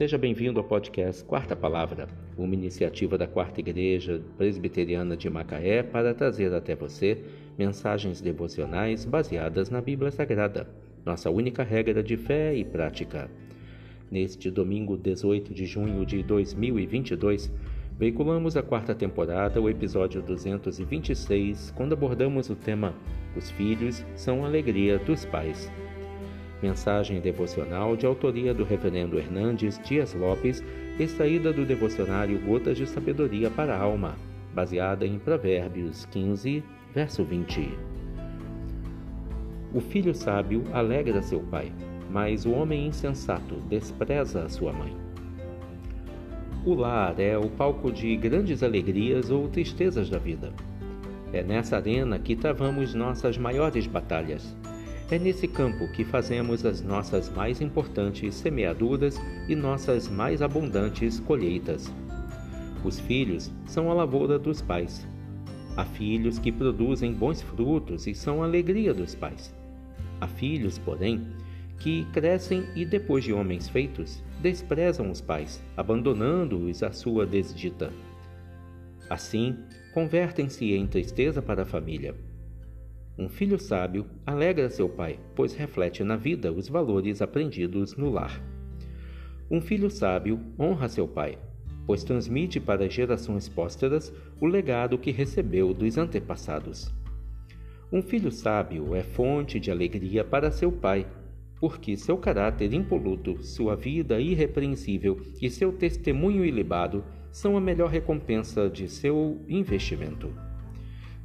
Seja 0.00 0.16
bem-vindo 0.16 0.58
ao 0.58 0.64
podcast 0.64 1.22
Quarta 1.22 1.54
Palavra, 1.54 2.08
uma 2.34 2.54
iniciativa 2.54 3.18
da 3.18 3.26
Quarta 3.26 3.60
Igreja 3.60 4.22
Presbiteriana 4.38 5.14
de 5.14 5.28
Macaé 5.28 5.82
para 5.82 6.14
trazer 6.14 6.54
até 6.54 6.74
você 6.74 7.22
mensagens 7.58 8.18
devocionais 8.18 9.04
baseadas 9.04 9.68
na 9.68 9.78
Bíblia 9.82 10.10
Sagrada, 10.10 10.66
nossa 11.04 11.28
única 11.28 11.62
regra 11.62 12.02
de 12.02 12.16
fé 12.16 12.54
e 12.54 12.64
prática. 12.64 13.30
Neste 14.10 14.50
domingo 14.50 14.96
18 14.96 15.52
de 15.52 15.66
junho 15.66 16.06
de 16.06 16.22
2022, 16.22 17.52
veiculamos 17.98 18.56
a 18.56 18.62
quarta 18.62 18.94
temporada, 18.94 19.60
o 19.60 19.68
episódio 19.68 20.22
226, 20.22 21.74
quando 21.76 21.92
abordamos 21.92 22.48
o 22.48 22.56
tema 22.56 22.94
Os 23.36 23.50
filhos 23.50 24.02
são 24.14 24.46
a 24.46 24.48
alegria 24.48 24.98
dos 24.98 25.26
pais. 25.26 25.70
Mensagem 26.62 27.20
devocional 27.20 27.96
de 27.96 28.04
autoria 28.04 28.52
do 28.52 28.64
Reverendo 28.64 29.18
Hernandes 29.18 29.80
Dias 29.82 30.12
Lopes, 30.12 30.62
extraída 30.98 31.52
do 31.52 31.64
devocionário 31.64 32.38
Gotas 32.40 32.76
de 32.76 32.86
Sabedoria 32.86 33.50
para 33.50 33.74
a 33.74 33.80
Alma, 33.80 34.14
baseada 34.54 35.06
em 35.06 35.18
Provérbios 35.18 36.04
15, 36.06 36.62
verso 36.94 37.24
20. 37.24 37.70
O 39.72 39.80
filho 39.80 40.14
sábio 40.14 40.64
alegra 40.72 41.22
seu 41.22 41.40
pai, 41.40 41.72
mas 42.10 42.44
o 42.44 42.50
homem 42.50 42.88
insensato 42.88 43.54
despreza 43.68 44.46
sua 44.50 44.72
mãe. 44.72 44.94
O 46.66 46.74
lar 46.74 47.18
é 47.18 47.38
o 47.38 47.48
palco 47.48 47.90
de 47.90 48.14
grandes 48.16 48.62
alegrias 48.62 49.30
ou 49.30 49.48
tristezas 49.48 50.10
da 50.10 50.18
vida. 50.18 50.52
É 51.32 51.42
nessa 51.42 51.76
arena 51.76 52.18
que 52.18 52.36
travamos 52.36 52.92
nossas 52.92 53.38
maiores 53.38 53.86
batalhas 53.86 54.54
é 55.10 55.18
nesse 55.18 55.48
campo 55.48 55.88
que 55.88 56.04
fazemos 56.04 56.64
as 56.64 56.80
nossas 56.80 57.28
mais 57.28 57.60
importantes 57.60 58.32
semeaduras 58.36 59.20
e 59.48 59.56
nossas 59.56 60.08
mais 60.08 60.40
abundantes 60.40 61.18
colheitas. 61.18 61.92
Os 62.84 63.00
filhos 63.00 63.50
são 63.66 63.90
a 63.90 63.94
lavoura 63.94 64.38
dos 64.38 64.62
pais. 64.62 65.06
Há 65.76 65.84
filhos 65.84 66.38
que 66.38 66.52
produzem 66.52 67.12
bons 67.12 67.42
frutos 67.42 68.06
e 68.06 68.14
são 68.14 68.40
a 68.40 68.46
alegria 68.46 68.94
dos 68.94 69.14
pais. 69.16 69.52
Há 70.20 70.28
filhos, 70.28 70.78
porém, 70.78 71.26
que 71.80 72.04
crescem 72.12 72.64
e, 72.76 72.84
depois 72.84 73.24
de 73.24 73.32
homens 73.32 73.68
feitos, 73.68 74.22
desprezam 74.40 75.10
os 75.10 75.20
pais, 75.20 75.60
abandonando-os 75.76 76.84
à 76.84 76.92
sua 76.92 77.26
desdita. 77.26 77.92
Assim, 79.08 79.56
convertem-se 79.92 80.72
em 80.72 80.86
tristeza 80.86 81.42
para 81.42 81.62
a 81.62 81.66
família 81.66 82.14
um 83.20 83.28
filho 83.28 83.58
sábio 83.58 84.06
alegra 84.24 84.70
seu 84.70 84.88
pai, 84.88 85.20
pois 85.36 85.54
reflete 85.54 86.02
na 86.02 86.16
vida 86.16 86.50
os 86.50 86.70
valores 86.70 87.20
aprendidos 87.20 87.94
no 87.94 88.08
lar. 88.08 88.42
Um 89.50 89.60
filho 89.60 89.90
sábio 89.90 90.40
honra 90.58 90.88
seu 90.88 91.06
pai, 91.06 91.38
pois 91.86 92.02
transmite 92.02 92.58
para 92.58 92.88
gerações 92.88 93.46
pósteras 93.46 94.10
o 94.40 94.46
legado 94.46 94.96
que 94.96 95.10
recebeu 95.10 95.74
dos 95.74 95.98
antepassados. 95.98 96.90
Um 97.92 98.00
filho 98.00 98.32
sábio 98.32 98.94
é 98.94 99.02
fonte 99.02 99.60
de 99.60 99.70
alegria 99.70 100.24
para 100.24 100.50
seu 100.50 100.72
pai, 100.72 101.06
porque 101.60 101.98
seu 101.98 102.16
caráter 102.16 102.72
impoluto, 102.72 103.42
sua 103.42 103.76
vida 103.76 104.18
irrepreensível 104.18 105.20
e 105.42 105.50
seu 105.50 105.74
testemunho 105.74 106.42
ilibado 106.42 107.04
são 107.30 107.54
a 107.54 107.60
melhor 107.60 107.90
recompensa 107.90 108.70
de 108.70 108.88
seu 108.88 109.44
investimento. 109.46 110.32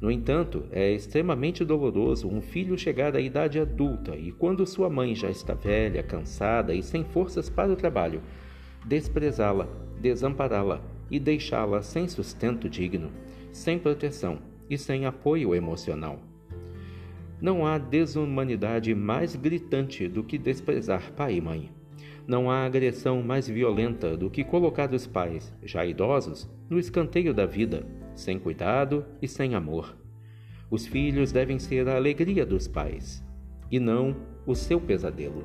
No 0.00 0.10
entanto, 0.10 0.66
é 0.70 0.92
extremamente 0.92 1.64
doloroso 1.64 2.28
um 2.28 2.42
filho 2.42 2.76
chegar 2.76 3.16
à 3.16 3.20
idade 3.20 3.58
adulta 3.58 4.14
e, 4.14 4.30
quando 4.30 4.66
sua 4.66 4.90
mãe 4.90 5.14
já 5.14 5.30
está 5.30 5.54
velha, 5.54 6.02
cansada 6.02 6.74
e 6.74 6.82
sem 6.82 7.02
forças 7.02 7.48
para 7.48 7.72
o 7.72 7.76
trabalho, 7.76 8.20
desprezá-la, 8.84 9.66
desampará-la 9.98 10.82
e 11.10 11.18
deixá-la 11.18 11.82
sem 11.82 12.06
sustento 12.08 12.68
digno, 12.68 13.10
sem 13.50 13.78
proteção 13.78 14.38
e 14.68 14.76
sem 14.76 15.06
apoio 15.06 15.54
emocional. 15.54 16.20
Não 17.40 17.66
há 17.66 17.78
desumanidade 17.78 18.94
mais 18.94 19.34
gritante 19.34 20.08
do 20.08 20.22
que 20.22 20.36
desprezar 20.36 21.12
pai 21.12 21.36
e 21.36 21.40
mãe. 21.40 21.70
Não 22.26 22.50
há 22.50 22.64
agressão 22.64 23.22
mais 23.22 23.46
violenta 23.46 24.16
do 24.16 24.28
que 24.28 24.42
colocar 24.42 24.92
os 24.92 25.06
pais, 25.06 25.54
já 25.62 25.86
idosos, 25.86 26.50
no 26.68 26.78
escanteio 26.78 27.32
da 27.32 27.46
vida, 27.46 27.86
sem 28.16 28.38
cuidado 28.38 29.04
e 29.22 29.28
sem 29.28 29.54
amor. 29.54 29.96
Os 30.68 30.86
filhos 30.86 31.30
devem 31.30 31.60
ser 31.60 31.88
a 31.88 31.94
alegria 31.94 32.44
dos 32.44 32.66
pais, 32.66 33.24
e 33.70 33.78
não 33.78 34.16
o 34.44 34.54
seu 34.54 34.80
pesadelo. 34.80 35.44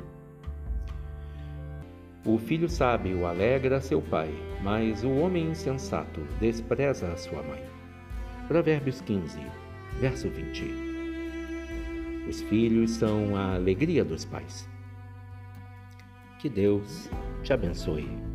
O 2.26 2.38
filho 2.38 2.70
sábio 2.70 3.26
alegra 3.26 3.82
seu 3.82 4.02
pai, 4.02 4.30
mas 4.64 5.04
o 5.04 5.10
homem 5.10 5.50
insensato 5.50 6.22
despreza 6.40 7.12
a 7.12 7.18
sua 7.18 7.44
mãe. 7.44 7.64
Provérbios 8.48 9.02
15, 9.02 9.40
verso 10.00 10.30
20. 10.30 10.92
Os 12.30 12.42
filhos 12.44 12.92
são 12.92 13.36
a 13.36 13.56
alegria 13.56 14.06
dos 14.06 14.24
pais. 14.24 14.70
Que 16.40 16.48
Deus 16.48 17.10
te 17.44 17.54
abençoe. 17.54 18.31